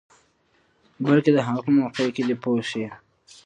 بلکې 1.05 1.31
د 1.33 1.37
هغه 1.47 1.61
په 1.65 1.71
موقع 1.79 2.05
کې 2.15 2.21
دی 2.27 2.35
پوه 2.43 2.61
شوې!. 2.69 2.89